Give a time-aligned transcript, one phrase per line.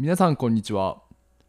[0.00, 1.02] 皆さんこんにちは。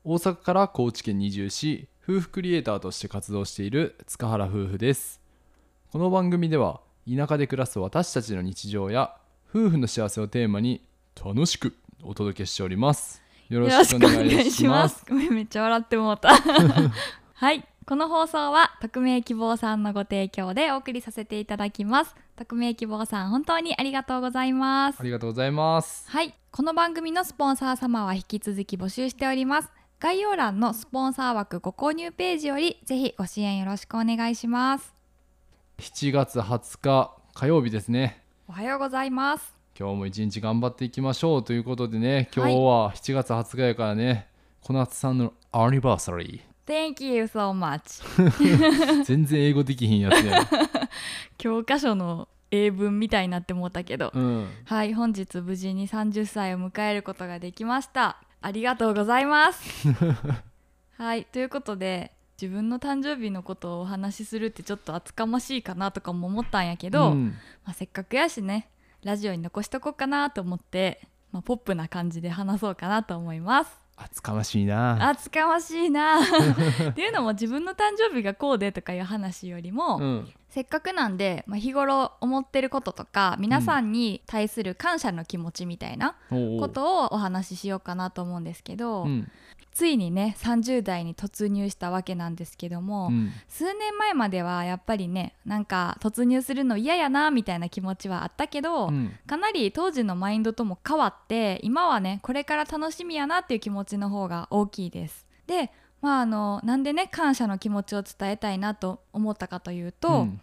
[0.04, 5.22] 大阪から高知県に移住し夫婦クリエイターとして活動している塚原夫婦です。
[5.90, 9.16] この番組では田舎で暮らす私たちの日常や
[9.56, 10.82] 夫婦の幸せをテーマに
[11.16, 13.22] 楽しくお届けしております。
[13.48, 15.06] よろしくお願いします。
[15.08, 16.36] ごめんめっちゃ笑ってもうた。
[17.36, 17.66] はい。
[17.86, 25.00] この放送は匿名希望さんのご提供でお送りさせていただきます匿名希望さん本当にありがとうございます。
[25.00, 26.10] ありがとうございます。
[26.10, 26.34] はい。
[26.52, 29.70] この番組のスポンサー様は引き続き募集しております。
[30.00, 34.96] 概要欄のスポンサー枠ご購入ページよりぜひご支援よろしくお願いします。
[35.78, 38.24] 7月20日火曜日ですね。
[38.48, 39.54] おはようございます。
[39.80, 42.28] 今日も一日頑張っていきましょうということでね。
[42.36, 44.28] 今日は7月20日やからね、
[44.62, 48.02] 小夏さんのアニバーサリ Thank you so much.
[48.16, 50.32] ー 全然英語できひんやつね
[51.38, 54.48] 教科書の英文みたいになってもうたけど、うん。
[54.66, 58.22] はい本日無事に30歳を迎えることができました。
[58.42, 59.88] ありがとうございます。
[60.98, 67.36] はいということで自分の誕生日のことをお話しするってちょっと厚かましいかなとかも思ったんやけど、うん。
[67.64, 68.70] まあ、せっかくやしね
[69.04, 73.82] ラジオに残しとこうかなと思って、まあ、ポップな感じで話そうかなと思います。
[73.96, 75.10] 厚かましいな。
[75.10, 76.20] 厚かましいな。
[76.90, 89.32] っていうのも自分の誕生日がこうでとかいう話よりも、うんせっかくなんで、まあ、日頃思ってることとか皆さんに対する感謝の気持ちみたいなことをお話ししようかなと思うんですけど、うん。
[89.74, 93.32] ついにね30代に突入したわけなんですけども、うん。
[93.48, 99.14] 数年前まではやっぱりねなんか突入するの嫌やなみたいな気持ちはあったけど、うん。
[99.26, 105.26] かなり当時のマインドとも変わって今はねこれから楽しみやなっていう気持ちの方が大きいです。
[105.48, 105.72] で
[106.02, 110.42] まああのなんでね感謝の気持ちを伝えたいなと思ったかというと、うん。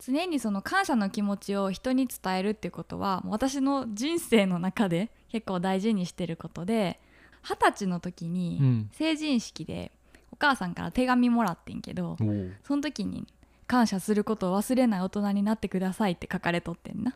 [0.00, 7.00] 常にその感謝の気持ちを人に伝えるっていうことは私の人生の中で結構大事にしてることで
[7.42, 8.90] 二十歳の時うにん。
[8.92, 9.90] 成人式で
[10.30, 12.52] お母さんから手紙もらってんけどおう。
[12.62, 13.26] その時に
[13.68, 17.14] 「感謝することを忘れない大人になってください」って書かれとってんな。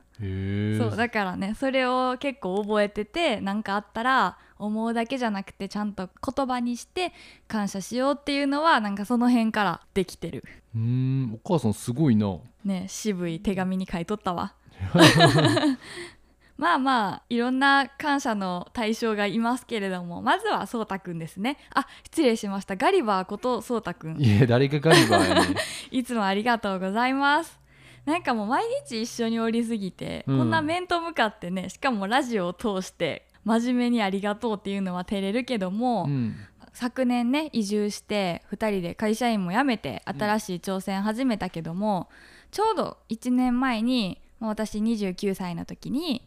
[0.78, 7.12] そうだからねそれを結構覚えてて何かあったら思うだけじゃなくてちゃんと言葉にして
[7.49, 10.44] 感謝しようっていうのはなんかその辺からできてる。
[10.77, 12.38] うーんお母さんすごいな。
[12.65, 14.54] ね渋い手紙に書いとったわ
[16.62, 21.59] まあまあいろんな感謝の対象がいますけれどもまずはそうたくんですね。
[21.75, 22.77] あ失礼しました。
[22.77, 24.17] ガリバーことそうたくん。
[24.23, 25.56] いや誰がガリバーやね
[25.91, 27.59] いつもありがとうございます。
[28.06, 30.39] なんかもう毎日一緒におりすぎて、うん。
[30.39, 36.37] こんな面と向かってねしかもラジオを通して真面目にありがとうっていうのは照れるけども、うん。
[36.75, 42.09] 昨年ね移住して2人で会社員も辞めて新しい挑戦始めたけども、
[42.53, 46.22] ちょうど1年前にまあ私29歳の時に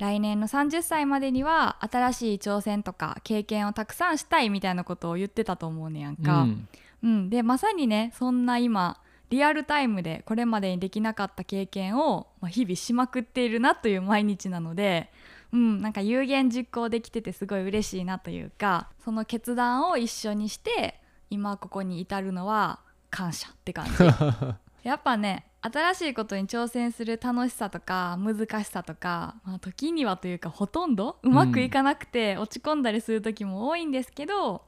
[0.00, 6.42] 来年の30歳までには新しい挑戦とか経験をたくさんしたいみたいなことを言ってたと思うねやんか。
[6.42, 6.68] うん。
[7.02, 15.10] うん、でまさにねそんな今リアルタイムでこれまでにできなかった経験を、まあ、日々しまくっているなという毎日なので、
[15.52, 23.92] うん、なんか有言実行できててすごい嬉しいなというかその決断を一緒にして今ここに至るのは感謝って感じ。
[24.82, 34.62] やっぱね新しいことに挑戦する楽しさとか難しさとか、まあ、時にはというかほとんどうまくいかなくて落ち込んだりする時も多いんですけど、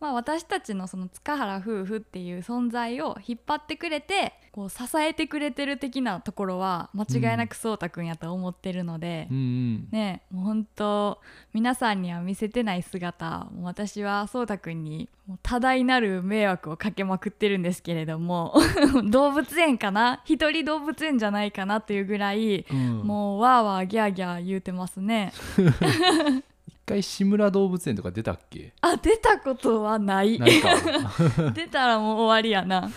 [0.00, 9.88] まあ、私たちのその塚原夫婦っていう存在を引っ張ってくれてこう支えてくれてる的なところは間違いなくそうたくんやと思ってるので、うんうん。
[9.92, 11.18] ねもう本当
[11.52, 15.08] 皆さんには見せてない姿私はそうたくんに
[15.42, 18.54] 多大なる迷惑をかけまくってるんですけれども
[19.10, 20.22] 動物園かな？
[20.24, 22.98] 一人動物園じゃないかなというぐらい、うん。
[23.04, 25.32] もうわーわーギャーギャー言うてますね。
[25.56, 26.42] 一
[26.90, 28.72] 回志村動物園とか出たっけ？
[28.80, 30.38] あ出たことはない。
[31.54, 32.90] 出たらもう終わりやな。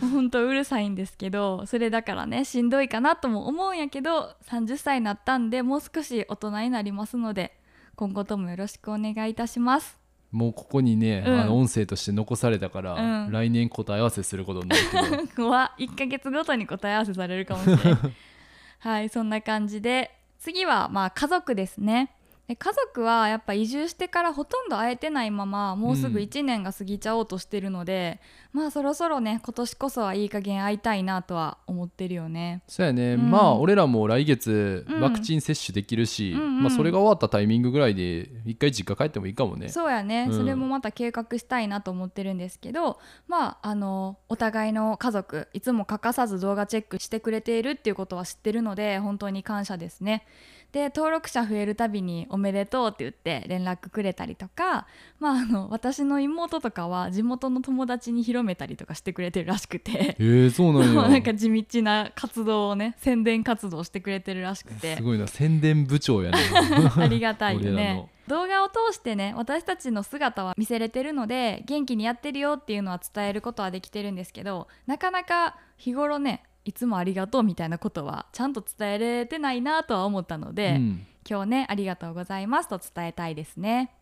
[0.00, 7.56] もうほんとうるさいんですけどそれだからねしんどいかなとも思うんやけど30歳になったんでもう少し大人になりますので
[7.96, 9.98] 今後ともよろしくお願いいたします。
[10.32, 11.40] もうここにね、うん。
[11.40, 13.32] あの音声として残されたから、うん。
[13.32, 15.44] 来年答え合わせすることになるけど。
[15.44, 17.98] 怖っ1ヶ月ごとに答え合わせされるかもしれん。
[18.80, 22.10] はいそんな感じで次はまあ家族ですね
[22.48, 28.20] で家族はやっぱ移住してからほとんど会えてないままもうすぐうん1年が過ぎちゃおうとしてるので、
[28.52, 32.62] まあそろそろね今年こそはいい加減会いたいなとは思ってるよね。
[32.68, 33.30] そうやね、うん。
[33.30, 35.00] まあ俺らも来月うん。
[35.00, 36.62] ワクチン接種できるし、うんうん。
[36.62, 39.68] まあ、それが終わったタイミングぐらいで一回実家帰ってもいいかもね。
[39.68, 40.36] そうやね、うん。
[40.36, 50.26] それもまた計画したいなと思ってるんですけどまああのお互いの家族いつも欠かさず動画チェックしてくれているっていうことは知ってるので本当に感謝ですね
[50.72, 54.86] で登録者増えるたびに「おめでとう」って言って連絡くれたりとか、
[55.18, 60.16] まあ、あの私の妹とかは地元の友達に広めたりとかしてくれてるらしくて。
[60.18, 61.02] えー、そうなんや。
[61.08, 64.96] なんか地道な活動をね宣伝活動してくれてるらしくて。
[64.96, 66.38] すごいな宣伝部長やね。
[66.96, 67.94] ありがたいよね。
[67.94, 68.08] の。
[68.28, 81.06] 動画を通してね私たちの姿は見せれてるので元気にやってるよっていうのは伝えることはできてるんですけどなかなか日頃ねいつもありがとうみたいなことはちゃんと伝えれてないなとは思ったので、うん。
[81.28, 83.92] 今日ねありがとうございますと伝えたいですね。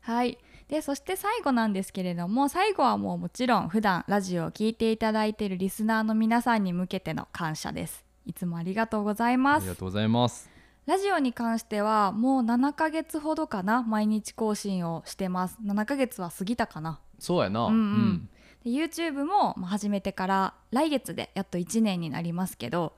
[0.00, 0.38] はい。
[0.68, 8.04] でそして最後なんですけれども最後はもうもちろん普段ラジオを聞いていただいているリスナーの皆さんに向けての感謝です。
[8.26, 9.64] いつもありがとうございあます。
[9.64, 10.48] りがとうございます。
[10.86, 15.58] ラジオに関してはもう7ヶ月ほどかな毎日更新をしてます。
[15.62, 17.00] 7ヶ月は過ぎたかな。
[17.18, 17.66] そうやな。
[17.66, 17.74] うん。
[17.74, 18.28] うん
[18.64, 22.92] で YouTube もまあ始めてから来月でやっと1年になりますけど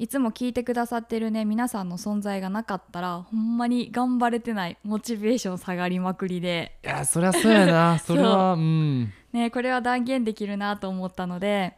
[0.00, 6.78] いつも聞いてくださってるね皆さんの存在がなかったらほんまに頑張れてないモチベーション下がりまくりで。
[6.82, 7.98] いやそりゃそうやな。
[8.00, 9.12] それはうん。
[9.34, 11.76] ねこれは断言できるなと思ったので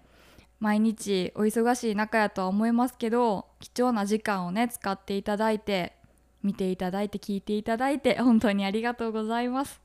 [0.60, 5.96] 毎日お忙しい中やとは思いますけど貴重な時間をね使っていただいて
[6.44, 9.80] 見ていただいて聞いていただいて本当にありがとうございます。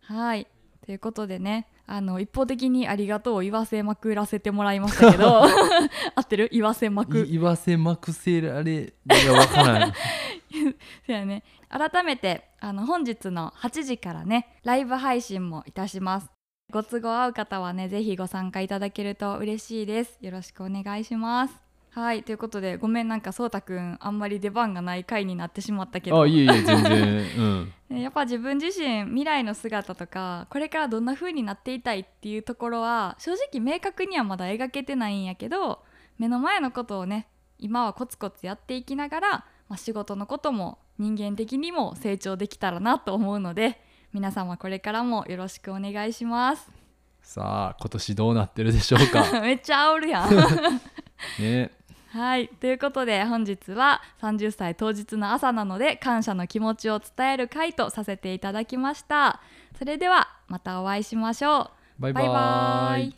[0.00, 0.46] はい。
[0.86, 5.42] ということでねあの一方的にありがとうを言わせまくらせてもらいましたけど
[6.14, 6.48] 合ってる？
[6.52, 7.18] 言わせまく。
[7.18, 8.92] い言わせまくせられい
[9.26, 9.92] やわからない。
[11.04, 11.42] そうやね。
[11.68, 16.30] 改めてあの本日の8時からねライブ配信もいたします。
[16.72, 20.16] ご都合合う方はねぜひご参加いただけると嬉しいです。
[20.20, 26.22] よろしくお願いしますはいということでごめんなんかそうたくんあんまり出番がない回になってしまったけど。
[26.22, 27.02] あいえいえ全然
[27.38, 27.72] うん。
[27.88, 35.82] ね やっぱ自分自身未来の姿とかこれからどんな風になっていたいっていうところは正直明確にはまだ描けてないんやけど
[36.16, 37.26] 目の前のことをね
[37.58, 39.28] 今はコツコツやっていきながら、
[39.68, 43.80] まあ、仕事のことも人間的にも成長できたらなと思うので
[44.12, 46.70] 皆様これからもよろしくお願いします。
[47.22, 49.24] さあ今年どうなってるでしょうか？
[49.42, 50.30] めっちゃ煽るやん。
[51.38, 51.70] ね
[52.12, 52.48] はい。
[52.48, 59.40] ということで本日は30歳当日の朝なので感謝の気持ちを伝える回とさせていただきました。
[59.78, 62.02] それではまたお会いしましょう。
[62.02, 62.26] バイバーイ。
[62.26, 63.16] バイバーイ